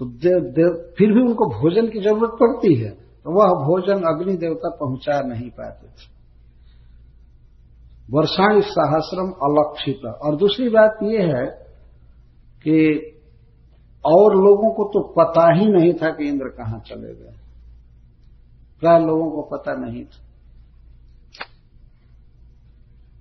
तो 0.00 0.06
देव 0.18 0.40
देव, 0.52 0.72
फिर 0.98 1.12
भी 1.12 1.20
उनको 1.20 1.46
भोजन 1.52 1.88
की 1.88 2.00
ज़रूरत 2.00 2.32
पड़ती 2.40 2.74
है 2.74 2.90
तो 2.90 3.32
वह 3.32 3.52
भोजन 3.62 4.02
अग्नि 4.06 4.36
देवता 4.36 4.70
पहुँचा 4.76 5.20
नहीं 5.26 5.48
पाते 5.52 5.86
थे। 5.86 6.14
वर्षाणी 8.08 8.60
सहस्रम 8.64 9.30
अलक्षित। 9.42 10.04
और 10.06 10.36
दूसरी 10.36 10.68
बात 10.68 10.98
यह 11.04 11.36
है 11.36 11.46
कि 12.64 12.76
और 14.04 14.36
लोगों 14.36 14.70
को 14.74 14.84
तो 14.88 15.00
पता 15.14 15.46
ही 15.54 15.66
नहीं 15.68 15.92
था 15.94 16.10
कि 16.10 16.28
इंद्र 16.28 16.48
कहाँ 16.54 16.78
चले 16.80 17.14
गए। 17.14 17.34
प्राय 18.80 18.98
लोगों 19.00 19.30
को 19.30 19.42
पता 19.42 19.74
नहीं 19.74 20.04
था। 20.04 20.22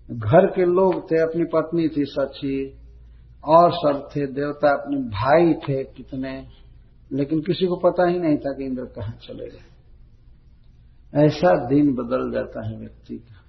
घर 0.10 0.46
के 0.48 0.66
लोग 0.66 1.12
थे, 1.12 1.22
अपनी 1.22 1.44
पत्नी 1.44 1.88
थी 1.88 2.06
सची 2.06 2.78
और 3.46 3.72
सब 3.72 4.10
थे, 4.16 4.28
देवता 4.28 4.70
अपने 4.74 4.98
भाई 4.98 5.54
थे 5.54 5.84
कितने, 5.84 6.48
लेकिन 7.14 7.40
किसी 7.40 7.66
को 7.66 7.76
पता 7.76 8.08
ही 8.08 8.20
नहीं 8.20 8.38
था 8.38 8.54
कि 8.54 8.66
इंद्र 8.66 8.86
कहाँ 8.86 9.18
चले 9.22 9.46
गए। 9.46 9.66
ऐसा 11.26 11.68
दिन 11.68 11.94
बदल 11.94 12.32
जाता 12.32 12.70
है 12.70 12.78
व्यक्ति 12.78 13.16
का। 13.16 13.42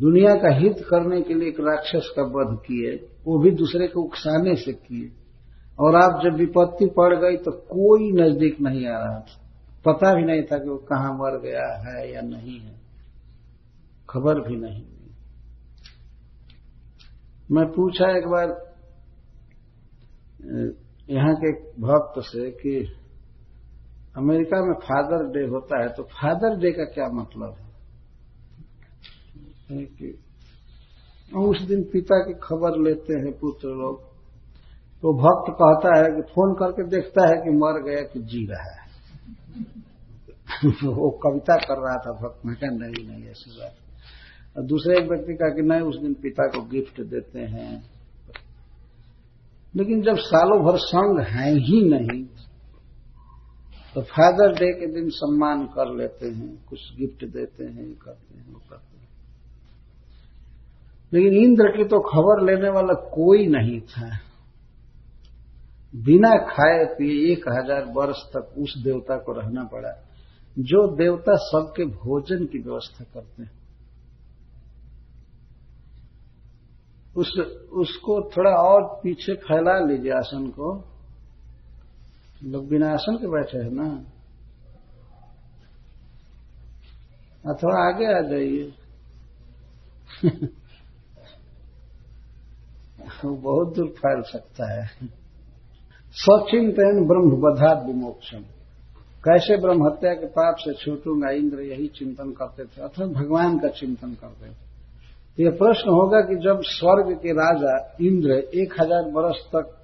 दुनिया 0.00 0.34
का 0.34 0.54
हित 0.56 0.76
करने 0.80 1.20
के 1.22 1.34
लिए 1.34 1.48
एक 1.48 1.60
राक्षस 1.60 2.12
का 2.16 2.22
वध 2.22 2.58
किए, 2.58 2.94
वो 3.24 3.38
भी 3.38 3.50
दूसरे 3.50 3.86
को 3.88 4.02
उकसाने 4.02 4.54
से 4.56 4.72
किए, 4.72 5.08
और 5.80 5.96
आप 5.96 6.20
जब 6.24 6.36
विपत्ति 6.38 6.86
पड़ 6.86 7.14
गई 7.16 7.36
तो 7.36 7.50
कोई 7.50 8.12
नज़दीक 8.12 8.60
नहीं 8.60 8.86
आ 8.86 8.98
रहा 8.98 9.20
था। 9.20 9.39
पता 9.84 10.14
भी 10.14 10.22
नहीं 10.22 10.42
था 10.42 10.58
कि 10.58 10.68
वो 10.70 10.76
कहाँ 10.88 11.12
मर 11.14 11.38
गया 11.40 11.66
है 11.80 12.12
या 12.14 12.20
नहीं 12.20 12.58
है। 12.60 12.74
खबर 14.08 14.40
भी 14.40 14.56
नहीं 14.56 14.84
मैं 17.48 17.64
पूछा 17.66 18.10
एक 18.16 18.26
बार 18.26 18.48
यहाँ 21.08 21.34
के 21.34 21.52
भक्त 21.80 22.20
से 22.24 22.50
कि 22.50 22.74
अमेरिका 24.16 24.60
में 24.66 24.74
फादर 24.80 25.24
डे 25.30 25.46
होता 25.46 25.82
है 25.82 25.88
तो 25.88 26.02
फादर 26.12 26.56
डे 26.56 26.70
का 26.72 26.84
क्या 26.84 27.08
मतलब 27.12 27.56
है? 27.60 27.68
कि 29.86 30.08
उस 31.36 31.62
दिन 31.62 31.82
पिता 31.82 32.18
की 32.26 32.34
खबर 32.42 32.78
लेते 32.80 33.14
हैं 33.14 33.32
पुत्र 33.38 33.68
लोग। 33.68 34.00
तो 35.02 35.12
भक्त 35.18 35.52
कहता 35.52 35.90
है 35.98 36.08
कि 36.16 36.22
फ़ोन 36.22 36.54
करके 36.54 36.86
देखता 36.88 37.26
है 37.28 37.36
कि 37.36 37.50
मर 37.56 37.82
गया 37.82 38.02
कि 38.02 38.20
जी 38.22 38.46
रहा 38.46 38.70
है। 38.72 38.79
वो 40.84 41.10
कविता 41.10 41.56
कर 41.56 41.78
रहा 41.78 41.96
था 41.96 42.12
भक्त। 42.12 42.46
मैं 42.46 42.56
क्या 42.56 42.70
नहीं 42.70 43.08
नहीं, 43.08 43.24
ऐसी 43.24 43.50
बात 43.60 43.74
और 44.56 44.62
दूसरे 44.62 44.98
एक 44.98 45.10
व्यक्ति 45.10 45.34
का 45.34 45.48
कि, 45.48 45.62
नहीं, 45.62 45.80
उस 45.80 45.98
दिन 46.00 46.14
पिता 46.14 46.46
को 46.46 46.62
गिफ्ट 46.62 47.00
देते 47.00 47.40
हैं। 47.40 47.90
लेकिन 49.76 50.02
जब 50.02 50.16
सालों 50.16 50.64
भर 50.64 50.78
संग 50.78 51.20
है 51.20 51.52
ही 51.52 51.88
नहीं 51.90 52.24
तो 53.94 54.02
फादर 54.02 54.52
डे 54.52 54.72
के 54.72 54.86
दिन 54.86 55.08
सम्मान 55.08 55.66
कर 55.66 55.96
लेते 55.96 56.28
हैं, 56.28 56.64
कुछ 56.68 56.78
गिफ्ट 56.98 57.24
देते 57.24 57.64
हैं, 57.64 57.94
करते 57.94 58.38
हैं, 58.38 58.52
वो 58.52 58.60
करते 58.70 58.98
हैं। 58.98 59.08
लेकिन 61.12 61.32
इंद्र 61.34 61.76
की 61.76 61.84
तो 61.84 62.00
खबर 62.00 62.44
लेने 62.44 62.68
वाला 62.68 62.94
कोई 62.94 63.46
नहीं 63.46 63.80
था। 63.80 64.18
बिना 65.96 66.36
खाए 66.36 66.84
पिए 66.84 67.32
एक 67.32 67.44
हज़ार 67.48 67.84
वर्ष 67.92 68.16
तक 68.16 68.54
उस 68.58 68.82
देवता 68.84 69.16
को 69.16 69.32
रहना 69.32 69.64
पड़ा। 69.64 70.09
जो 70.58 70.96
देवता 70.96 71.32
सबके 71.36 71.84
भोजन 71.84 72.44
की 72.44 72.58
व्यवस्था 72.58 73.04
करते 73.04 73.42
हैं। 73.42 73.60
उस, 77.16 77.38
उसको 77.72 78.30
थोड़ा 78.30 78.50
और 78.50 79.00
पीछे 79.02 79.34
फैला 79.34 79.78
लीजिए 79.78 80.12
आसन 80.12 80.46
को। 80.46 80.84
लोग 82.44 82.68
बिना 82.68 82.92
आसन 82.92 83.16
के 83.16 83.26
बैठे 83.26 83.58
हैं 83.58 83.70
ना। 83.70 84.04
थोड़ा 87.52 87.88
आगे 87.88 88.18
आ 88.18 88.20
जाइए। 88.20 88.74
वो 93.24 93.36
बहुत 93.36 93.76
दूर 93.76 93.88
फैल 93.88 94.22
सकता 94.22 94.72
है। 94.72 94.86
स्वचिंतन 96.12 97.06
ब्रह्म 97.06 97.30
बधा 97.30 97.86
विमोक्षम 97.86 98.59
कैसे 99.24 99.56
ब्रह्म 99.60 99.86
हत्या 99.86 100.12
के 100.14 100.26
पाप 100.26 100.56
से 100.58 100.72
छूटूँगा, 100.74 101.30
इंद्र 101.30 101.60
यही 101.62 101.86
चिंतन 101.88 102.30
करते 102.32 102.64
थे, 102.64 102.82
अथवा 102.82 103.06
भगवान 103.06 103.58
का 103.58 103.68
चिंतन 103.68 104.14
करते 104.14 104.48
थे। 104.48 104.68
तो 105.38 105.42
यह 105.42 105.50
प्रश्न 105.50 105.90
होगा 105.90 106.20
कि 106.20 106.36
जब 106.36 106.60
स्वर्ग 106.66 107.12
के 107.16 107.32
राजा 107.32 107.74
इंद्र 108.00 108.30
एक 108.62 108.80
हज़ार 108.80 109.10
वर्ष 109.12 109.40
तक 109.46 109.76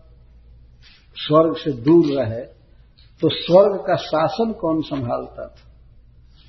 स्वर्ग 1.17 1.57
से 1.57 1.73
दूर 1.83 2.07
रहे 2.17 2.41
तो 3.23 3.29
स्वर्ग 3.29 3.77
का 3.81 3.97
शासन 3.97 4.53
कौन 4.53 4.81
संभालता 4.83 5.47
था? 5.47 5.63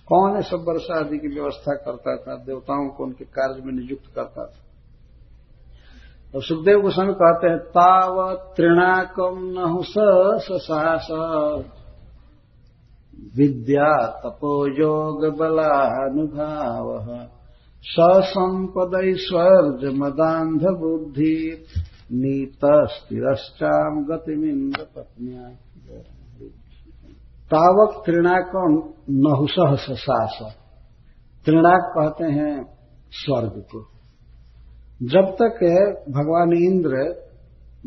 कौन 0.08 0.42
सब 0.42 0.66
वर्षा 0.68 1.00
आदि 1.00 1.18
की 1.18 1.28
व्यवस्था 1.28 1.74
करता 1.76 2.16
था? 2.18 2.36
देवताओं 2.36 2.88
को 2.90 3.04
उनके 3.04 3.26
कार्य 3.26 3.62
में 3.66 3.74
नियुक्त 3.74 4.08
करता 4.16 4.46
था। 4.46 4.60
तो 6.34 6.42
सुखदेव 6.42 6.82
गोस्वामी 6.82 7.14
कहते 7.14 7.48
हैं 7.48 7.60
ताव 7.72 8.16
त्रिणाकम 8.56 9.36
नहुस 9.52 9.94
विद्या 13.38 14.08
तपोयोग 14.08 15.38
बलानुभाव 15.38 16.88
मदांध 19.98 20.62
बुद्धि 20.62 21.66
नीत 22.12 22.60
स्थिरश्चाम 22.66 24.06
गतिमिंद्र 24.06 24.84
पत्निया 24.96 25.50
तावक 27.52 28.06
त्रिणाक 28.06 28.52
नहुस 29.10 29.56
ससास 29.60 30.40
त्रिणाक 31.46 31.92
कहते 31.98 32.26
हैं 32.26 32.66
स्वर्ग 33.12 33.60
को। 33.60 33.88
जब 35.04 35.36
तक 35.42 35.60
भगवान 36.10 36.54
इंद्र 36.54 37.24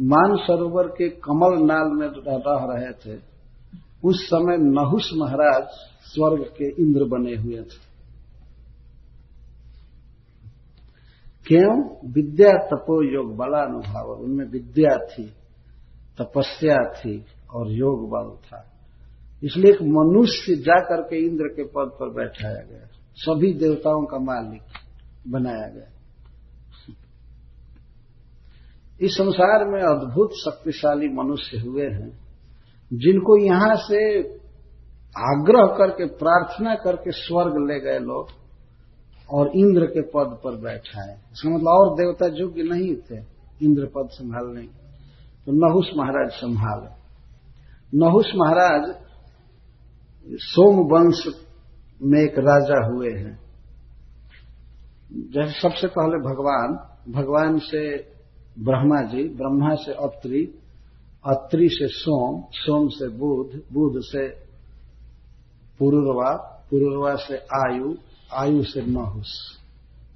मान 0.01 0.37
सरोवर 0.37 0.87
के 0.87 1.09
कमल 1.09 1.59
नाल 1.65 1.91
में 1.93 2.09
रह 2.09 2.41
रहे 2.49 2.93
थे 2.93 3.30
उस 4.05 4.27
समय 4.27 4.57
नहुस 4.59 5.11
महाराज 5.17 5.65
स्वर्ग 6.03 6.45
के 6.45 6.83
इंद्र 6.83 7.05
बने 7.05 7.37
हुए 7.37 7.63
थे। 7.63 7.91
क्यों? 11.47 11.97
विद्या 12.13 12.53
तपो 12.53 13.13
योग 13.13 13.37
बलानुभाव। 13.37 14.11
उनमें 14.11 14.47
विद्या 14.47 15.07
थी, 15.07 15.25
तपस्या 16.19 16.93
थी 16.93 17.25
और 17.55 17.71
योग 17.71 18.11
बल 18.11 18.37
था। 18.47 18.73
इसलिए 19.45 19.73
एक 19.73 19.83
मनुष्य 19.83 20.57
जाकर 20.57 21.03
के 21.03 21.27
इंद्र 21.27 21.45
के 21.45 21.65
पद 21.65 21.91
पर 22.01 22.11
बैठाया 22.11 22.63
गया। 22.63 22.89
सभी 23.15 23.53
देवताओं 23.53 24.07
का 24.07 24.19
मालिक 24.19 24.63
बनाया 25.29 25.69
गया। 25.69 25.97
इस 29.01 29.11
संसार 29.11 29.65
में 29.65 29.83
अद्भुत 29.83 30.33
शक्तिशाली 30.33 31.09
मनुष्य 31.09 31.59
हुए 31.59 31.87
हैं। 31.87 32.30
जिनको 32.91 33.37
यहाँ 33.39 33.75
से 33.81 34.01
आग्रह 35.17 35.67
करके, 35.77 36.07
प्रार्थना 36.17 36.75
करके 36.77 37.11
स्वर्ग 37.13 37.55
ले 37.69 37.79
गए 37.81 37.99
लोग 38.01 38.29
और 39.29 39.51
इंद्र 39.57 39.87
के 39.87 40.03
पद 40.11 40.39
पर 40.45 40.57
बैठाए 40.63 41.13
इसका 41.33 41.51
मतलब 41.51 41.69
और 41.71 41.95
देवता 41.97 42.27
योग्य 42.37 42.63
नहीं 42.65 42.95
थे, 42.97 43.19
इंद्र 43.61 43.87
पद 43.87 44.09
संभालने 44.13 44.63
तो 45.47 45.53
नहुस 45.57 45.91
महाराज 45.97 46.31
संभाले। 46.33 46.89
नहुस 47.93 48.33
महाराज 48.37 48.83
सोम 50.45 50.77
वंश 50.89 51.23
में 52.01 52.21
एक 52.21 52.39
राजा 52.41 52.79
हुए 52.87 53.13
हैं। 53.13 53.39
जैसे 55.31 55.61
सबसे 55.61 55.87
पहले 55.89 56.19
भगवान 56.25 56.75
भगवान 57.13 57.59
से 57.61 57.83
ब्रह्मा 58.61 59.01
जी, 59.05 59.23
ब्रह्मा 59.31 59.75
से 59.77 59.93
अत्रि 60.05 60.43
अत्रि 61.27 61.69
से 61.69 61.89
सोम 61.89 62.45
सोम 62.53 62.89
से 62.89 63.09
बुध 63.09 63.63
बुध 63.73 63.93
से 63.97 64.29
पुरुरवा 65.79 66.63
पुरुरवा 66.71 67.15
से 67.15 67.37
आयु 67.37 67.95
आयु 68.35 68.63
से 68.63 68.83
नहुस। 68.83 69.59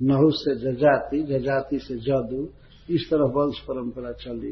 नहुस 0.02 0.34
से 0.34 0.54
जजाति 0.56 1.22
जजाति 1.22 1.78
से 1.78 1.94
जदु। 1.96 2.48
इस 2.94 3.08
तरह 3.10 3.24
वंश 3.24 3.58
परंपरा 3.58 4.12
चली। 4.12 4.50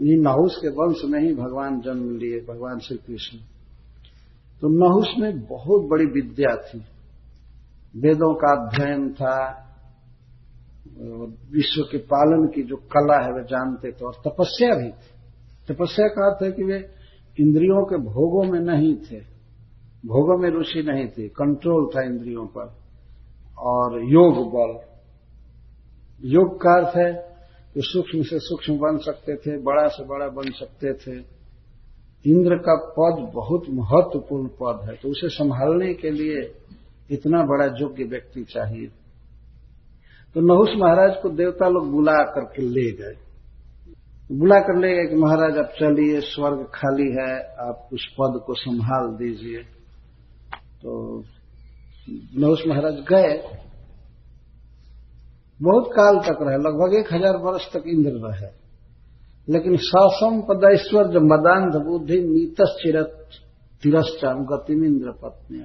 इन्हीं 0.00 0.18
नहुस 0.18 0.56
के 0.56 0.68
वंश 0.68 0.96
में 1.04 1.20
ही 1.20 1.34
भगवान 1.34 1.80
जन्म 1.80 2.16
लिए, 2.16 2.40
भगवान 2.40 2.78
श्री 2.78 2.96
कृष्ण। 2.96 3.38
तो 4.60 4.68
नहुस 4.68 5.14
में 5.18 5.40
बहुत 5.40 5.82
बड़ी 5.82 6.04
विद्या 6.04 6.56
थी। 6.56 6.78
वेदों 7.96 8.34
का 8.34 8.66
अध्ययन 8.66 9.12
था 9.12 9.66
विश्व 11.52 11.82
के 11.82 11.98
पालन 11.98 12.46
की 12.54 12.62
जो 12.62 12.76
कला 12.76 13.24
है, 13.24 13.32
वे 13.32 13.44
जानते 13.44 13.92
थे, 13.92 14.04
और 14.04 14.14
तपस्या 14.14 14.68
भी 14.68 14.90
थी। 14.90 15.19
तपस्या 15.70 16.08
का 16.08 16.30
अर्थ 16.30 16.42
है 16.42 16.52
कि 16.52 16.64
वे 16.64 16.76
इंद्रियों 17.40 17.84
के 17.84 17.96
भोगों 17.96 18.52
में 18.52 18.60
नहीं 18.60 18.94
थे। 18.96 19.20
भोगों 20.06 20.38
में 20.38 20.50
रुचि 20.50 20.82
नहीं 20.82 21.08
थी। 21.08 21.28
कंट्रोल 21.28 21.90
था 21.96 22.02
इंद्रियों 22.02 22.46
पर। 22.46 22.80
और 23.58 24.02
योग 24.02 24.34
बल। 24.50 24.90
योग 26.24 26.56
का 26.56 26.70
अर्थ 26.70 26.96
है 26.96 27.12
कि 27.74 27.80
सूक्ष्म 27.84 28.22
से 28.22 28.38
सूक्ष्म 28.38 28.78
बन 28.78 28.98
सकते 28.98 29.36
थे, 29.36 29.62
बड़ा 29.62 29.88
से 29.88 30.04
बड़ा 30.04 30.28
बन 30.28 30.50
सकते 30.50 30.92
थे। 30.92 31.40
इंद्र 32.26 32.56
का 32.56 32.94
पद 32.98 33.32
बहुत 33.34 33.62
महत्वपूर्ण 33.70 34.48
पद 34.48 34.80
है 34.84 34.96
तो 34.96 35.08
उसे 35.08 35.28
संभालने 35.28 35.94
के 35.94 36.10
लिए 36.10 36.52
इतना 37.10 37.42
बड़ा 37.42 37.64
योग्य 37.64 38.04
व्यक्ति 38.04 38.44
चाहिए। 38.44 38.86
तो 40.34 40.40
नहुस 40.40 40.68
महाराज 40.76 41.16
को 41.22 41.28
देवता 41.28 41.68
लोग 41.68 41.90
बुला 41.90 42.12
करके 42.12 42.62
ले 42.62 42.92
गए। 42.92 43.29
बुला 44.30 44.58
कर 44.60 44.76
ले 44.78 44.88
गए 44.94 45.06
कि 45.06 45.16
महाराज, 45.16 45.56
आप 45.58 45.72
चलिए, 45.78 46.20
स्वर्ग 46.20 46.62
खाली 46.74 47.08
है, 47.10 47.32
आप 47.60 47.88
उस 47.92 48.06
पद 48.18 48.40
को 48.46 48.54
संभाल 48.54 49.08
दीजिए। 49.16 49.62
तो 50.82 50.92
नहुस 52.38 52.62
महाराज 52.66 53.00
गए। 53.08 53.34
बहुत 55.60 55.90
काल 55.92 56.18
तक 56.18 56.38
रहे, 56.42 56.58
लगभग 56.58 56.94
एक 56.94 57.12
हज़ार 57.12 57.36
वर्ष 57.36 57.66
तक 57.72 57.88
इंद्र 57.88 58.12
रहे। 58.28 58.50
लेकिन 59.48 59.76
ससम 59.76 60.40
पदैश्वर्य 60.40 61.20
मदांध 61.24 61.82
बुद्धि 61.84 62.20
नीतस 62.20 62.76
चिरत 62.82 63.28
तिरस्चाम 63.82 64.44
गतिमिंद्र 64.46 65.12
पत्नी 65.22 65.58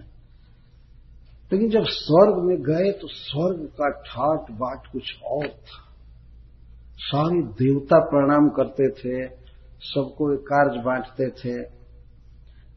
लेकिन 1.51 1.69
जब 1.69 1.83
स्वर्ग 1.85 2.43
में 2.43 2.57
गए 2.63 2.91
तो 2.91 3.07
स्वर्ग 3.07 3.65
का 3.79 3.89
ठाट 4.01 4.51
बाट 4.51 4.91
कुछ 4.91 5.11
और 5.23 5.47
था। 5.47 5.84
सारे 6.97 7.41
देवता 7.41 7.99
प्रणाम 7.99 8.49
करते 8.49 8.89
थे, 8.89 9.27
सबको 9.81 10.38
कार्य 10.38 10.81
बांटते 10.81 11.29
थे। 11.29 11.75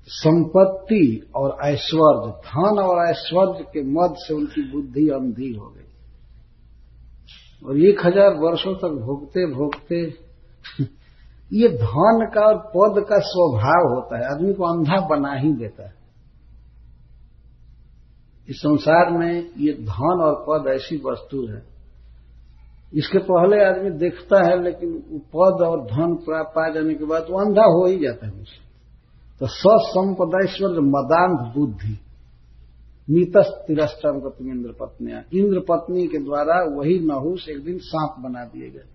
संपत्ति 0.07 1.31
और 1.37 1.59
ऐश्वर्य, 1.64 2.31
धन 2.31 2.78
और 2.78 3.11
ऐश्वर्य 3.11 3.64
के 3.64 3.83
मद 3.83 4.14
से 4.16 4.35
उनकी 4.35 4.72
बुद्धि 4.72 5.09
अंधी 5.09 5.54
हो 5.54 5.66
गई। 5.66 5.88
और 7.66 7.78
एक 7.78 8.07
हज़ार 8.07 8.35
वर्षों 8.35 8.74
तक 8.74 8.88
भोगते 8.88 9.46
भोगते, 9.46 10.04
ये 11.52 11.68
धन 11.68 12.31
का 12.35 12.46
और 12.46 12.59
पद 12.59 13.07
का 13.09 13.18
स्वभाव 13.18 13.94
होता 13.94 14.18
है, 14.18 14.35
आदमी 14.35 14.54
को 14.54 14.64
अंधा 14.64 15.07
बना 15.07 15.35
ही 15.35 15.52
देता 15.52 15.83
है। 15.83 15.94
इस 18.48 18.57
संसार 18.57 19.11
में 19.11 19.50
ये 19.57 19.72
धन 19.72 20.22
और 20.22 20.44
पद 20.48 20.68
ऐसी 20.68 20.96
वस्तु 20.96 21.46
है 21.46 21.77
इसके 22.92 23.18
पहले 23.20 23.57
आदमी 23.64 23.90
देखता 23.98 24.38
है, 24.44 24.62
लेकिन 24.62 24.90
पद 25.29 25.62
और 25.62 25.81
धन 25.87 26.14
प्राप्त 26.24 26.53
पा 26.55 26.68
जाने 26.74 26.94
के 26.94 27.05
बाद 27.05 27.27
वो 27.31 27.38
अंधा 27.40 27.64
हो 27.64 27.87
ही 27.87 27.98
जाता 27.98 28.27
है 28.27 28.33
उसे। 28.33 28.61
तो 29.40 29.46
ससंपदैश्वर्य 29.46 30.81
मदांध 30.88 31.38
बुद्धि 31.55 31.96
नीतस 33.09 33.53
तिरस्टर 33.66 34.18
गतम 34.18 34.51
इंद्र 34.51 34.72
पत्नियाँ, 34.81 35.22
इंद्र 35.35 35.61
पत्नी 35.61 36.07
के 36.07 36.18
द्वारा 36.18 36.57
वही 36.77 36.98
नहुस 36.98 37.48
एक 37.48 37.64
दिन 37.64 37.79
सांप 37.83 38.16
बना 38.20 38.44
दिए 38.44 38.70
गए। 38.70 38.87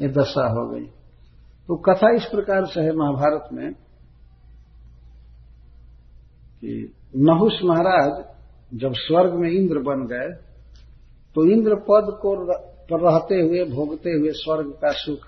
ये 0.00 0.08
दशा 0.08 0.46
हो 0.48 0.68
गई। 0.70 0.84
तो 1.68 1.76
कथा 1.82 2.14
इस 2.14 2.24
प्रकार 2.24 2.66
से 2.66 2.80
है 2.80 2.92
महाभारत 2.92 3.48
में 3.52 3.72
कि 6.62 6.92
नहुस 7.16 7.60
महाराज 7.64 8.24
जब 8.72 8.92
स्वर्ग 8.96 9.34
में 9.34 9.50
इंद्र 9.50 9.78
बन 9.80 10.06
गए 10.06 10.28
तो 11.36 11.44
इंद्र 11.50 11.74
पद 11.88 12.06
को 12.22 12.34
पर 12.90 13.00
रहते 13.00 13.34
हुए, 13.34 13.64
भोगते 13.64 14.10
हुए 14.10 14.30
स्वर्ग 14.30 14.68
का 14.68 14.90
सुख 14.90 15.26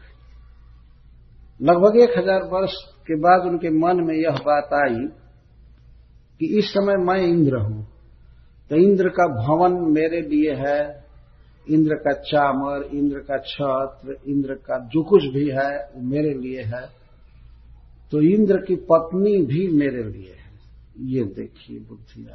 लगभग 1.63 1.97
एक 1.97 2.19
हज़ार 2.19 2.43
वर्ष 2.43 2.73
के 3.07 3.17
बाद 3.17 3.47
उनके 3.47 3.71
मन 3.71 4.05
में 4.05 4.15
यह 4.15 4.33
बात 4.33 4.71
आई 4.75 5.07
कि 6.41 6.59
इस 6.59 6.65
समय 6.65 6.97
मैं 6.97 7.19
इंद्र 7.19 7.57
हूँ। 7.57 7.87
तो 8.71 8.77
इंद्र 8.77 9.09
का 9.09 9.27
भवन 9.27 9.93
मेरे 9.93 10.21
लिए 10.21 10.55
है, 10.55 11.05
इंद्र 11.71 11.95
का 11.95 12.13
चामर, 12.13 12.83
इंद्र 12.97 13.19
का 13.19 13.39
छत्र, 13.39 14.17
इंद्र 14.27 14.55
का 14.55 14.79
जो 14.87 15.03
कुछ 15.03 15.23
भी 15.25 15.49
है, 15.49 15.79
वो 15.79 16.01
मेरे 16.01 16.35
लिए 16.35 16.63
है। 16.63 16.87
तो 18.13 18.21
इंद्र 18.21 18.57
की 18.57 18.77
पत्नी 18.77 19.43
भी 19.43 19.69
मेरे 19.69 20.03
लिए 20.03 20.33
है। 20.33 20.51
ये 21.01 21.25
देखिए 21.25 21.81
बुद्धि 21.81 22.27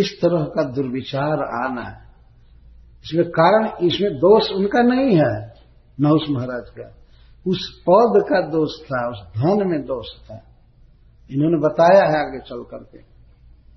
इस 0.00 0.18
तरह 0.22 0.44
का 0.44 0.62
दुर्विचार 0.62 1.64
आना 1.64 1.82
है। 1.82 2.09
इसमें 3.04 3.28
कारण 3.28 3.86
इसमें 3.86 4.12
दोष 4.12 4.50
उनका 4.52 4.82
नहीं 4.82 5.16
है, 5.16 5.52
नहुस 6.00 6.26
महाराज 6.30 6.70
का। 6.70 6.96
उस 7.46 7.82
पद 7.88 8.24
का 8.28 8.40
दोष 8.40 8.70
था, 8.84 9.08
उस 9.08 9.20
धन 9.36 9.68
में 9.68 9.82
दोष 9.82 10.06
था। 10.30 10.42
इन्होंने 11.30 11.56
बताया 11.56 12.04
है 12.04 12.26
आगे 12.26 12.38
चल 12.38 12.62
करके। 12.62 12.98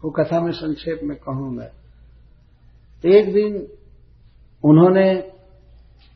वो 0.03 0.09
कथा 0.11 0.41
में 0.41 0.51
संक्षेप 0.51 0.99
में 1.03 1.17
कहूँगा 1.17 1.65
एक 3.05 3.33
दिन 3.33 3.67
उन्होंने 4.63 5.33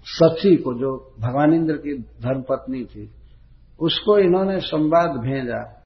सची 0.06 0.56
को, 0.56 0.74
जो 0.74 1.14
भगवान 1.20 1.54
इंद्र 1.54 1.74
की 1.74 1.98
धर्मपत्नी 1.98 2.84
थी, 2.86 3.12
उसको 3.80 4.18
इन्होंने 4.18 4.60
संवाद 4.60 5.10
भेजा। 5.10 5.74